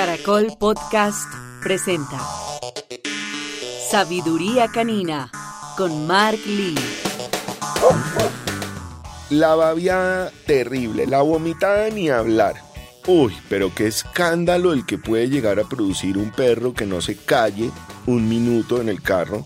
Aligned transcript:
Caracol 0.00 0.46
Podcast 0.58 1.30
presenta 1.62 2.18
Sabiduría 3.90 4.68
Canina 4.68 5.30
con 5.76 6.06
Mark 6.06 6.38
Lee. 6.46 6.74
La 9.28 9.54
babiada 9.56 10.32
terrible, 10.46 11.06
la 11.06 11.20
vomitada 11.20 11.90
ni 11.90 12.08
hablar. 12.08 12.54
Uy, 13.06 13.36
pero 13.50 13.74
qué 13.74 13.88
escándalo 13.88 14.72
el 14.72 14.86
que 14.86 14.96
puede 14.96 15.28
llegar 15.28 15.60
a 15.60 15.64
producir 15.64 16.16
un 16.16 16.30
perro 16.30 16.72
que 16.72 16.86
no 16.86 17.02
se 17.02 17.16
calle 17.16 17.70
un 18.06 18.26
minuto 18.26 18.80
en 18.80 18.88
el 18.88 19.02
carro. 19.02 19.44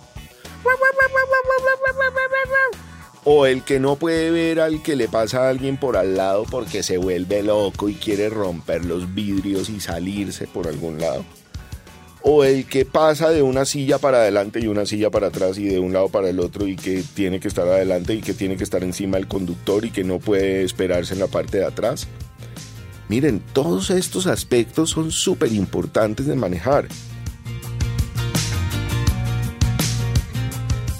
O 3.26 3.46
el 3.46 3.62
que 3.62 3.80
no 3.80 3.96
puede 3.96 4.30
ver 4.30 4.60
al 4.60 4.82
que 4.82 4.96
le 4.96 5.08
pasa 5.08 5.46
a 5.46 5.48
alguien 5.48 5.78
por 5.78 5.96
al 5.96 6.14
lado 6.16 6.44
porque 6.44 6.82
se 6.82 6.98
vuelve 6.98 7.42
loco 7.42 7.88
y 7.88 7.94
quiere 7.94 8.28
romper 8.28 8.84
los 8.84 9.14
vidrios 9.14 9.70
y 9.70 9.80
salirse 9.80 10.46
por 10.46 10.68
algún 10.68 11.00
lado. 11.00 11.24
O 12.20 12.44
el 12.44 12.66
que 12.66 12.84
pasa 12.84 13.30
de 13.30 13.42
una 13.42 13.64
silla 13.64 13.98
para 13.98 14.18
adelante 14.18 14.60
y 14.60 14.66
una 14.66 14.84
silla 14.84 15.10
para 15.10 15.28
atrás 15.28 15.58
y 15.58 15.64
de 15.64 15.78
un 15.78 15.92
lado 15.92 16.08
para 16.10 16.28
el 16.28 16.40
otro 16.40 16.66
y 16.66 16.76
que 16.76 17.02
tiene 17.02 17.40
que 17.40 17.48
estar 17.48 17.66
adelante 17.66 18.14
y 18.14 18.20
que 18.20 18.34
tiene 18.34 18.56
que 18.56 18.64
estar 18.64 18.82
encima 18.82 19.16
del 19.16 19.28
conductor 19.28 19.84
y 19.84 19.90
que 19.90 20.04
no 20.04 20.18
puede 20.18 20.62
esperarse 20.62 21.14
en 21.14 21.20
la 21.20 21.26
parte 21.26 21.58
de 21.58 21.66
atrás. 21.66 22.08
Miren, 23.08 23.42
todos 23.52 23.90
estos 23.90 24.26
aspectos 24.26 24.90
son 24.90 25.10
súper 25.10 25.52
importantes 25.52 26.26
de 26.26 26.34
manejar. 26.34 26.88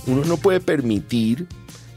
Uno 0.07 0.25
no 0.27 0.37
puede 0.37 0.61
permitir 0.61 1.49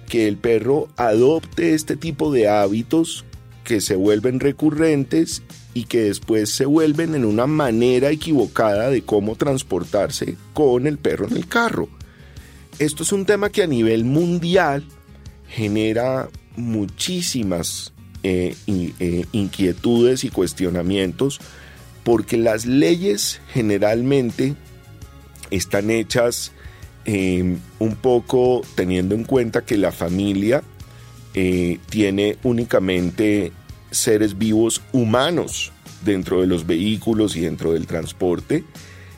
que 0.07 0.27
el 0.27 0.37
perro 0.37 0.87
adopte 0.95 1.73
este 1.73 1.95
tipo 1.95 2.31
de 2.31 2.47
hábitos 2.47 3.25
que 3.63 3.81
se 3.81 3.95
vuelven 3.95 4.39
recurrentes 4.39 5.43
y 5.73 5.83
que 5.83 6.03
después 6.03 6.49
se 6.49 6.65
vuelven 6.65 7.13
en 7.13 7.25
una 7.25 7.45
manera 7.45 8.09
equivocada 8.09 8.89
de 8.89 9.03
cómo 9.03 9.35
transportarse 9.35 10.37
con 10.53 10.87
el 10.87 10.97
perro 10.97 11.27
en 11.27 11.37
el 11.37 11.47
carro. 11.47 11.89
Esto 12.79 13.03
es 13.03 13.11
un 13.11 13.25
tema 13.25 13.49
que 13.49 13.63
a 13.63 13.67
nivel 13.67 14.05
mundial 14.05 14.85
genera 15.49 16.29
muchísimas 16.55 17.93
eh, 18.23 18.55
eh, 18.67 19.25
inquietudes 19.31 20.23
y 20.23 20.29
cuestionamientos 20.29 21.39
porque 22.03 22.37
las 22.37 22.65
leyes 22.65 23.41
generalmente 23.53 24.55
están 25.51 25.89
hechas 25.91 26.53
Em, 27.09 27.57
un 27.79 27.95
poco 27.95 28.63
teniendo 28.75 29.15
en 29.15 29.23
cuenta 29.23 29.63
que 29.63 29.77
la 29.77 29.93
familia 29.93 30.61
eh, 31.33 31.79
tiene 31.89 32.37
únicamente 32.43 33.53
seres 33.91 34.37
vivos 34.37 34.81
humanos 34.91 35.71
dentro 36.03 36.41
de 36.41 36.47
los 36.47 36.67
vehículos 36.67 37.37
y 37.37 37.41
dentro 37.41 37.71
del 37.71 37.87
transporte. 37.87 38.65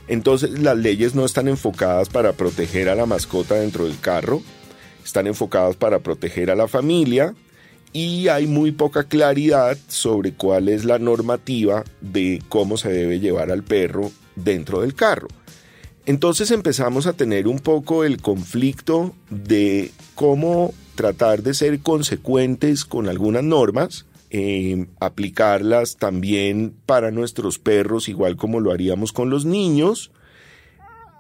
Entonces 0.08 0.60
las 0.60 0.78
leyes 0.78 1.16
no 1.16 1.26
están 1.26 1.48
enfocadas 1.48 2.10
para 2.10 2.34
proteger 2.34 2.90
a 2.90 2.96
la 2.96 3.08
mascota 3.08 3.56
dentro 3.56 3.86
del 3.86 4.00
carro, 4.00 4.44
están 5.04 5.26
enfocadas 5.26 5.76
para 5.76 5.98
proteger 5.98 6.52
a 6.52 6.56
la 6.56 6.68
familia 6.68 7.34
y 7.92 8.28
hay 8.28 8.46
muy 8.46 8.72
poca 8.72 9.06
claridad 9.06 9.76
sobre 9.88 10.34
cuál 10.34 10.70
es 10.70 10.86
la 10.86 11.00
normativa 11.00 11.84
de 12.02 12.44
cómo 12.50 12.78
se 12.78 12.90
debe 12.90 13.20
llevar 13.20 13.50
al 13.50 13.64
perro 13.64 14.12
dentro 14.36 14.82
del 14.82 14.94
carro. 14.94 15.28
Entonces 16.10 16.50
empezamos 16.50 17.06
a 17.06 17.14
tener 17.14 17.48
un 17.48 17.60
poco 17.60 18.04
el 18.04 18.20
conflicto 18.20 19.14
de 19.30 19.92
cómo 20.16 20.74
tratar 20.96 21.44
de 21.44 21.54
ser 21.54 21.82
consecuentes 21.82 22.84
con 22.84 23.08
algunas 23.08 23.44
normas, 23.44 24.08
eh, 24.32 24.88
aplicarlas 25.00 25.98
también 25.98 26.74
para 26.88 27.12
nuestros 27.12 27.60
perros, 27.60 28.10
igual 28.10 28.38
como 28.38 28.60
lo 28.60 28.72
haríamos 28.72 29.14
con 29.14 29.30
los 29.30 29.46
niños. 29.46 30.10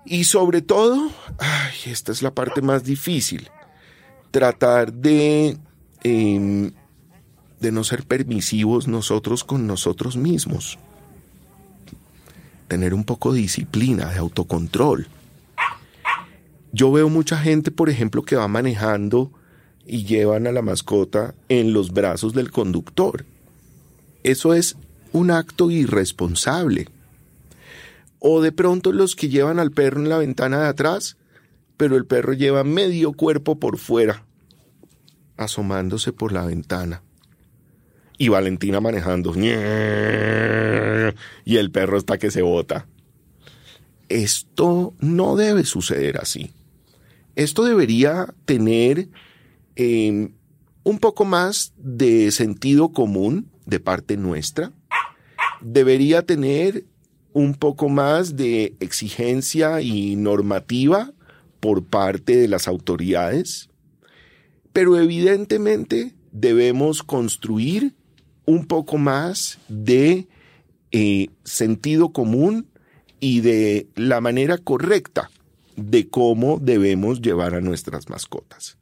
Y 0.07 0.23
sobre 0.23 0.63
todo, 0.63 1.11
ay, 1.37 1.75
esta 1.85 2.11
es 2.11 2.23
la 2.23 2.33
parte 2.33 2.63
más 2.63 2.83
difícil, 2.83 3.47
tratar 4.31 4.91
de, 4.91 5.59
em, 6.01 6.71
de 7.59 7.71
no 7.71 7.83
ser 7.83 8.07
permisivos 8.07 8.87
nosotros 8.87 9.43
con 9.43 9.67
nosotros 9.67 10.17
mismos 10.17 10.79
tener 12.69 12.93
un 12.93 13.03
poco 13.03 13.33
de 13.33 13.41
disciplina, 13.41 14.09
de 14.11 14.19
autocontrol. 14.19 15.07
Yo 16.71 16.91
veo 16.91 17.09
mucha 17.09 17.37
gente, 17.37 17.71
por 17.71 17.89
ejemplo, 17.89 18.23
que 18.23 18.37
va 18.37 18.47
manejando 18.47 19.31
y 19.85 20.05
llevan 20.05 20.47
a 20.47 20.53
la 20.53 20.61
mascota 20.61 21.35
en 21.49 21.73
los 21.73 21.91
brazos 21.91 22.33
del 22.33 22.51
conductor. 22.51 23.25
Eso 24.23 24.53
es 24.53 24.77
un 25.11 25.31
acto 25.31 25.71
irresponsable. 25.71 26.87
O 28.19 28.41
de 28.41 28.51
pronto 28.51 28.93
los 28.93 29.15
que 29.15 29.29
llevan 29.29 29.59
al 29.59 29.71
perro 29.71 29.99
en 29.99 30.09
la 30.09 30.19
ventana 30.19 30.61
de 30.61 30.67
atrás, 30.67 31.17
pero 31.75 31.97
el 31.97 32.05
perro 32.05 32.33
lleva 32.33 32.63
medio 32.63 33.13
cuerpo 33.13 33.59
por 33.59 33.77
fuera, 33.77 34.25
asomándose 35.37 36.13
por 36.13 36.31
la 36.31 36.45
ventana 36.45 37.01
y 38.19 38.27
Valentina 38.27 38.79
manejando. 38.81 39.33
Y 41.45 41.57
el 41.57 41.71
perro 41.71 41.97
está 41.97 42.19
que 42.19 42.29
se 42.29 42.43
bota. 42.43 42.85
Esto 44.09 44.93
no 44.99 45.35
debe 45.35 45.63
suceder 45.63 46.17
así. 46.17 46.51
Esto 47.35 47.63
debería 47.63 48.31
tener 48.45 49.09
em, 49.75 50.33
un 50.83 50.99
poco 50.99 51.25
más 51.25 51.73
de 51.77 52.29
sentido 52.31 52.91
común 52.91 53.49
de 53.65 53.79
parte 53.79 54.17
nuestra. 54.17 54.73
Debería 55.61 56.23
tener 56.23 56.85
un 57.31 57.53
poco 57.55 57.87
más 57.87 58.35
de 58.35 58.75
exigencia 58.81 59.79
y 59.81 60.17
normativa 60.17 61.13
por 61.61 61.85
parte 61.85 62.35
de 62.35 62.49
las 62.49 62.67
autoridades. 62.67 63.69
Pero 64.73 64.99
evidentemente 64.99 66.15
debemos 66.31 67.03
construir 67.03 67.95
un 68.49 68.65
poco 68.65 68.97
más 68.97 69.59
de 69.67 70.27
eh, 70.91 71.27
sentido 71.43 72.11
común 72.11 72.65
y 73.19 73.41
de 73.41 73.87
la 73.95 74.21
manera 74.21 74.57
correcta 74.57 75.29
de 75.75 76.09
cómo 76.09 76.57
debemos 76.59 77.21
llevar 77.21 77.53
a 77.53 77.61
nuestras 77.61 78.09
mascotas. 78.09 78.79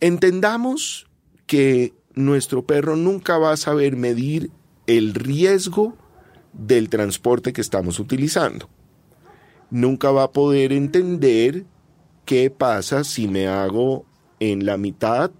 Entendamos 0.00 1.06
que 1.46 1.94
nuestro 2.14 2.66
perro 2.66 2.96
nunca 2.96 3.38
va 3.38 3.52
a 3.52 3.56
saber 3.56 3.94
medir 3.94 4.50
el 4.88 5.14
riesgo 5.14 5.96
del 6.52 6.88
transporte 6.88 7.52
que 7.52 7.60
estamos 7.60 8.00
utilizando. 8.00 8.68
Nunca 9.70 10.10
va 10.10 10.24
a 10.24 10.32
poder 10.32 10.72
entender 10.72 11.66
qué 12.24 12.50
pasa 12.50 13.04
si 13.04 13.28
me 13.28 13.46
hago 13.46 14.06
en 14.40 14.66
la 14.66 14.76
mitad 14.76 15.30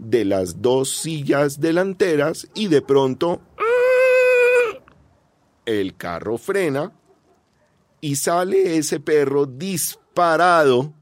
de 0.00 0.24
las 0.24 0.62
dos 0.62 0.90
sillas 0.90 1.60
delanteras 1.60 2.48
y 2.54 2.68
de 2.68 2.82
pronto 2.82 3.42
el 5.66 5.96
carro 5.96 6.38
frena 6.38 6.92
y 8.00 8.16
sale 8.16 8.78
ese 8.78 8.98
perro 8.98 9.46
disparado 9.46 10.94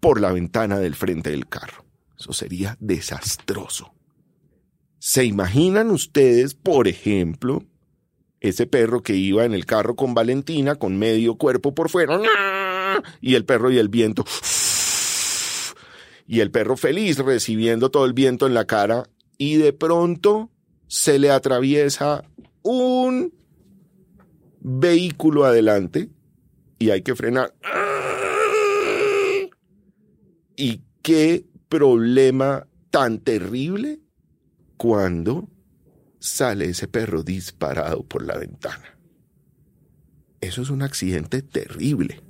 por 0.00 0.20
la 0.20 0.32
ventana 0.32 0.78
del 0.78 0.94
frente 0.94 1.30
del 1.30 1.48
carro. 1.48 1.84
Eso 2.16 2.32
sería 2.32 2.76
desastroso. 2.80 3.92
¿Se 4.98 5.24
imaginan 5.24 5.90
ustedes, 5.90 6.54
por 6.54 6.88
ejemplo, 6.88 7.64
ese 8.40 8.66
perro 8.66 9.02
que 9.02 9.14
iba 9.14 9.44
en 9.44 9.52
el 9.52 9.66
carro 9.66 9.96
con 9.96 10.14
Valentina 10.14 10.76
con 10.76 10.98
medio 10.98 11.36
cuerpo 11.36 11.74
por 11.74 11.88
fuera 11.88 12.20
y 13.20 13.34
el 13.34 13.44
perro 13.44 13.70
y 13.70 13.78
el 13.78 13.88
viento 13.88 14.24
y 16.28 16.40
el 16.40 16.50
perro 16.50 16.76
feliz 16.76 17.18
recibiendo 17.18 17.90
todo 17.90 18.04
el 18.04 18.12
viento 18.12 18.46
en 18.46 18.52
la 18.52 18.66
cara 18.66 19.04
y 19.38 19.56
de 19.56 19.72
pronto 19.72 20.50
se 20.86 21.18
le 21.18 21.30
atraviesa 21.30 22.22
un 22.62 23.32
vehículo 24.60 25.46
adelante 25.46 26.10
y 26.78 26.90
hay 26.90 27.00
que 27.00 27.14
frenar. 27.14 27.54
¿Y 30.54 30.82
qué 31.00 31.46
problema 31.70 32.66
tan 32.90 33.20
terrible 33.20 34.00
cuando 34.76 35.48
sale 36.18 36.66
ese 36.66 36.88
perro 36.88 37.22
disparado 37.22 38.04
por 38.04 38.26
la 38.26 38.36
ventana? 38.36 38.98
Eso 40.42 40.60
es 40.60 40.68
un 40.68 40.82
accidente 40.82 41.40
terrible. 41.40 42.22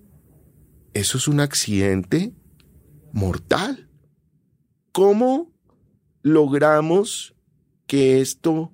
Eso 0.95 1.19
es 1.19 1.27
un 1.27 1.41
accidente 1.41 2.33
mortal. 3.13 3.88
¿Cómo 4.99 5.53
logramos 6.23 7.33
que 7.87 8.21
esto 8.21 8.73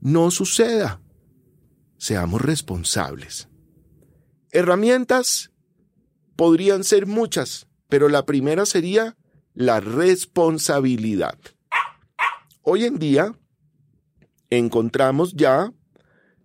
no 0.00 0.30
suceda? 0.30 1.02
Seamos 1.98 2.40
responsables. 2.40 3.46
Herramientas 4.52 5.52
podrían 6.34 6.82
ser 6.82 7.06
muchas, 7.06 7.68
pero 7.90 8.08
la 8.08 8.24
primera 8.24 8.64
sería 8.64 9.18
la 9.52 9.80
responsabilidad. 9.80 11.38
Hoy 12.62 12.86
en 12.86 12.98
día 12.98 13.38
encontramos 14.48 15.34
ya 15.34 15.74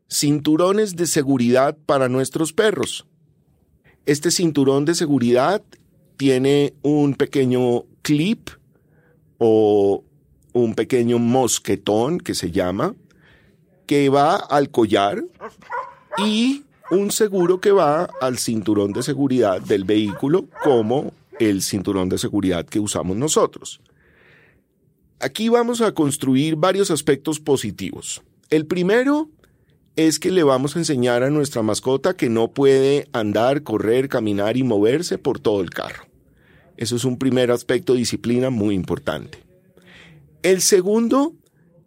cinturones 0.10 0.98
de 0.98 1.08
seguridad 1.08 1.78
para 1.86 2.10
nuestros 2.10 2.52
perros. 2.52 3.08
Este 4.06 4.30
cinturón 4.30 4.84
de 4.84 4.94
seguridad 4.94 5.64
tiene 6.18 6.74
un 6.82 7.14
pequeño 7.14 7.86
clip 8.02 8.50
o 9.38 10.04
un 10.54 10.76
pequeño 10.76 11.20
mosquetón 11.20 12.20
que 12.20 12.34
se 12.34 12.52
llama, 12.52 12.96
que 13.86 14.10
va 14.10 14.36
al 14.36 14.70
collar 14.70 15.24
y 16.18 16.64
un 16.90 17.12
seguro 17.12 17.60
que 17.60 17.72
va 17.72 18.10
al 18.22 18.38
cinturón 18.38 18.94
de 18.94 19.04
seguridad 19.04 19.62
del 19.62 19.84
vehículo 19.84 20.46
como 20.64 21.14
el 21.40 21.62
cinturón 21.62 22.10
de 22.10 22.18
seguridad 22.18 22.66
que 22.66 22.80
usamos 22.80 23.16
nosotros. 23.18 23.82
Aquí 25.20 25.50
vamos 25.50 25.82
a 25.82 25.94
construir 25.94 26.56
varios 26.56 26.92
aspectos 26.92 27.40
positivos. 27.40 28.22
El 28.50 28.66
primero 28.66 29.30
es 29.96 30.20
que 30.20 30.32
le 30.32 30.44
vamos 30.44 30.76
a 30.76 30.80
enseñar 30.80 31.24
a 31.24 31.32
nuestra 31.32 31.64
mascota 31.64 32.16
que 32.16 32.30
no 32.30 32.50
puede 32.50 33.08
andar, 33.14 33.64
correr, 33.64 34.10
caminar 34.10 34.58
y 34.58 34.64
moverse 34.64 35.18
por 35.18 35.40
todo 35.40 35.62
el 35.62 35.72
carro. 35.72 36.06
Eso 36.78 36.96
es 36.96 37.04
un 37.04 37.18
primer 37.18 37.52
aspecto 37.52 37.94
de 37.94 38.00
disciplina 38.00 38.50
muy 38.50 38.76
importante. 38.76 39.40
El 40.44 40.62
segundo, 40.62 41.34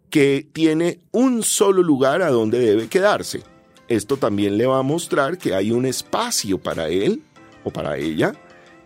que 0.09 0.45
tiene 0.51 0.99
un 1.11 1.41
solo 1.41 1.81
lugar 1.81 2.21
a 2.21 2.29
donde 2.29 2.59
debe 2.59 2.87
quedarse. 2.87 3.41
Esto 3.87 4.17
también 4.17 4.57
le 4.57 4.67
va 4.67 4.79
a 4.79 4.83
mostrar 4.83 5.37
que 5.37 5.55
hay 5.55 5.71
un 5.71 5.85
espacio 5.85 6.57
para 6.57 6.89
él 6.89 7.23
o 7.63 7.71
para 7.71 7.97
ella 7.97 8.33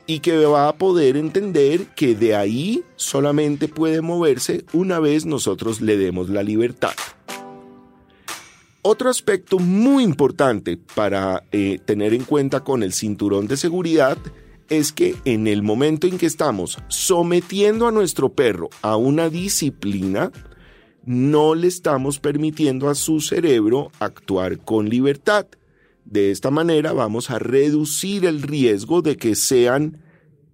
y 0.08 0.20
que 0.20 0.46
va 0.46 0.68
a 0.68 0.78
poder 0.78 1.18
entender 1.18 1.88
que 1.96 2.16
de 2.16 2.36
ahí 2.36 2.84
solamente 2.96 3.68
puede 3.68 4.02
moverse 4.02 4.66
una 4.72 5.00
vez 5.00 5.26
nosotros 5.26 5.82
le 5.82 5.98
demos 5.98 6.30
la 6.30 6.44
libertad. 6.44 6.94
Otro 8.84 9.10
aspecto 9.10 9.58
muy 9.58 10.04
importante 10.04 10.78
para 10.78 11.44
eh, 11.52 11.80
tener 11.84 12.14
en 12.14 12.24
cuenta 12.24 12.64
con 12.64 12.84
el 12.84 12.94
cinturón 12.94 13.48
de 13.48 13.58
seguridad 13.58 14.18
es 14.70 14.92
que 14.92 15.16
en 15.26 15.48
el 15.48 15.64
momento 15.64 16.08
en 16.08 16.18
que 16.18 16.26
estamos 16.26 16.78
sometiendo 16.88 17.88
a 17.88 17.92
nuestro 17.92 18.34
perro 18.34 18.70
a 18.82 18.96
una 18.96 19.30
disciplina, 19.30 20.32
no 21.06 21.54
le 21.54 21.68
estamos 21.68 22.20
permitiendo 22.20 22.90
a 22.90 22.96
su 22.96 23.22
cerebro 23.22 23.92
actuar 24.00 24.58
con 24.60 24.90
libertad. 24.90 25.48
De 26.04 26.32
esta 26.32 26.52
manera 26.52 26.94
vamos 26.94 27.30
a 27.30 27.40
reducir 27.40 28.26
el 28.26 28.42
riesgo 28.42 29.02
de 29.02 29.18
que 29.18 29.36
sean 29.36 30.02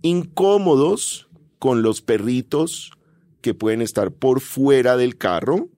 incómodos 0.01 1.29
con 1.59 1.81
los 1.81 2.01
perritos 2.01 2.91
que 3.41 3.53
pueden 3.53 3.81
estar 3.81 4.11
por 4.11 4.41
fuera 4.41 4.97
del 4.97 5.17
carro 5.17 5.69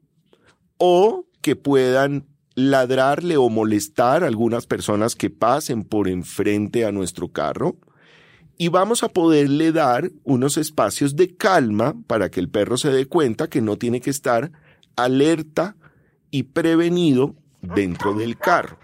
o 0.77 1.25
que 1.41 1.56
puedan 1.56 2.27
ladrarle 2.56 3.38
o 3.38 3.50
molestar 3.50 4.24
a 4.24 4.27
algunas 4.27 4.68
personas 4.68 5.15
que 5.15 5.30
pasen 5.30 5.83
por 5.83 6.07
enfrente 6.07 6.85
a 6.85 6.91
nuestro 6.91 7.30
carro 7.30 7.77
y 8.58 8.68
vamos 8.68 9.04
a 9.04 9.10
poderle 9.10 9.72
dar 9.72 10.12
unos 10.24 10.58
espacios 10.58 11.16
de 11.16 11.36
calma 11.36 11.96
para 12.08 12.30
que 12.30 12.40
el 12.40 12.50
perro 12.50 12.78
se 12.78 12.90
dé 12.90 13.06
cuenta 13.06 13.50
que 13.50 13.62
no 13.62 13.78
tiene 13.78 14.02
que 14.02 14.10
estar 14.10 14.52
alerta 14.96 15.76
y 16.30 16.44
prevenido 16.44 17.36
dentro 17.62 18.14
del 18.14 18.38
carro. 18.38 18.80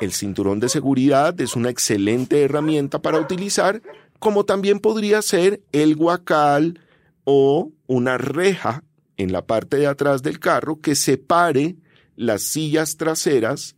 El 0.00 0.12
cinturón 0.12 0.60
de 0.60 0.68
seguridad 0.68 1.40
es 1.40 1.56
una 1.56 1.70
excelente 1.70 2.42
herramienta 2.42 3.00
para 3.00 3.18
utilizar, 3.18 3.80
como 4.18 4.44
también 4.44 4.78
podría 4.78 5.22
ser 5.22 5.62
el 5.72 5.96
guacal 5.96 6.80
o 7.24 7.72
una 7.86 8.18
reja 8.18 8.84
en 9.16 9.32
la 9.32 9.46
parte 9.46 9.78
de 9.78 9.86
atrás 9.86 10.22
del 10.22 10.38
carro 10.38 10.80
que 10.80 10.94
separe 10.94 11.76
las 12.14 12.42
sillas 12.42 12.96
traseras 12.96 13.76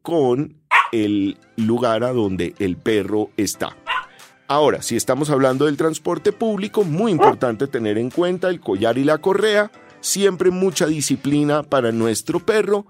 con 0.00 0.56
el 0.92 1.38
lugar 1.56 2.02
a 2.02 2.12
donde 2.12 2.54
el 2.58 2.76
perro 2.76 3.30
está. 3.36 3.76
Ahora, 4.50 4.80
si 4.80 4.96
estamos 4.96 5.28
hablando 5.28 5.66
del 5.66 5.76
transporte 5.76 6.32
público, 6.32 6.82
muy 6.82 7.12
importante 7.12 7.66
tener 7.66 7.98
en 7.98 8.08
cuenta 8.08 8.48
el 8.48 8.60
collar 8.60 8.96
y 8.96 9.04
la 9.04 9.18
correa, 9.18 9.70
siempre 10.00 10.50
mucha 10.50 10.86
disciplina 10.86 11.62
para 11.62 11.92
nuestro 11.92 12.40
perro. 12.40 12.86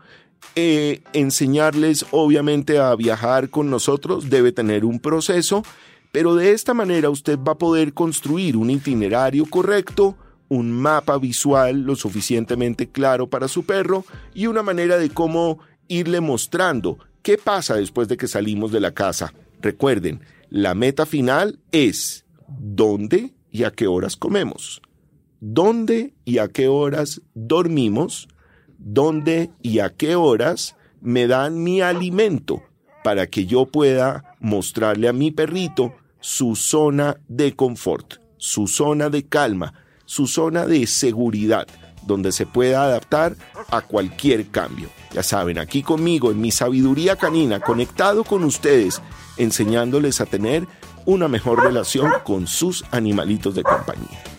Eh, 0.55 1.03
enseñarles 1.15 2.07
obviamente 2.13 2.79
a 2.79 2.95
viajar 2.95 3.51
con 3.51 3.71
nosotros 3.71 4.31
debe 4.31 4.53
tener 4.53 4.85
un 4.85 5.01
proceso, 5.01 5.65
pero 6.13 6.37
de 6.37 6.53
esta 6.53 6.75
manera 6.75 7.11
usted 7.11 7.37
va 7.37 7.53
a 7.53 7.59
poder 7.59 7.93
construir 7.93 8.57
un 8.57 8.71
itinerario 8.71 9.45
correcto, 9.45 10.17
un 10.47 10.71
mapa 10.71 11.19
visual 11.19 11.81
lo 11.81 11.97
suficientemente 11.97 12.89
claro 12.89 13.27
para 13.27 13.49
su 13.49 13.65
perro 13.65 14.05
y 14.33 14.47
una 14.47 14.63
manera 14.63 14.97
de 14.97 15.11
cómo 15.11 15.59
irle 15.89 16.21
mostrando 16.21 16.99
qué 17.23 17.37
pasa 17.37 17.75
después 17.75 18.07
de 18.07 18.17
que 18.17 18.29
salimos 18.29 18.71
de 18.71 18.79
la 18.79 18.93
casa. 18.93 19.35
Recuerden, 19.61 20.21
la 20.50 20.75
meta 20.75 21.06
final 21.06 21.59
es 21.73 22.25
dónde 22.47 23.35
y 23.50 23.65
a 23.65 23.71
qué 23.71 23.87
horas 23.87 24.17
comemos, 24.17 24.81
dónde 25.41 26.15
y 26.25 26.39
a 26.39 26.49
qué 26.49 26.69
horas 26.69 27.23
dormimos, 27.35 28.29
dónde 28.79 29.50
y 29.62 29.81
a 29.81 29.91
qué 29.91 30.17
horas 30.17 30.77
me 31.00 31.27
dan 31.27 31.62
mi 31.62 31.81
alimento 31.81 32.62
para 33.05 33.27
que 33.27 33.47
yo 33.47 33.67
pueda 33.67 34.37
mostrarle 34.41 35.09
a 35.09 35.12
mi 35.12 35.31
perrito 35.31 35.95
su 36.21 36.56
zona 36.56 37.19
de 37.29 37.55
confort, 37.55 38.15
su 38.37 38.67
zona 38.67 39.09
de 39.11 39.27
calma, 39.27 39.75
su 40.05 40.27
zona 40.27 40.67
de 40.67 40.87
seguridad, 40.87 41.69
donde 42.09 42.33
se 42.33 42.47
pueda 42.47 42.83
adaptar 42.83 43.37
a 43.71 43.83
cualquier 43.83 44.49
cambio. 44.49 44.89
Ya 45.13 45.23
saben, 45.23 45.59
aquí 45.59 45.85
conmigo 45.85 46.33
en 46.33 46.41
mi 46.41 46.51
sabiduría 46.51 47.15
canina, 47.15 47.61
conectado 47.61 48.25
con 48.25 48.43
ustedes, 48.43 49.01
enseñándoles 49.37 50.21
a 50.21 50.27
tener 50.27 50.67
una 51.07 51.29
mejor 51.29 51.63
relación 51.63 52.11
con 52.25 52.49
sus 52.49 52.85
animalitos 52.91 53.55
de 53.55 53.63
compañía. 53.63 54.38